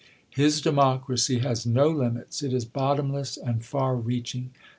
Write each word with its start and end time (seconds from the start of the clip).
His 0.31 0.61
democracy 0.61 1.37
has 1.41 1.63
no 1.67 1.87
limits; 1.87 2.41
it 2.41 2.53
is 2.53 2.65
bottom 2.65 3.13
less 3.13 3.37
and 3.37 3.63
far 3.63 3.95
reaching. 3.95 4.49